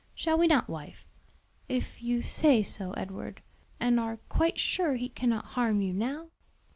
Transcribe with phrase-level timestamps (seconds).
[0.15, 1.05] Shall we not, wife?"
[1.69, 3.43] "If you say so, Edward,
[3.79, 6.31] and are quite sure he cannot harm you now?"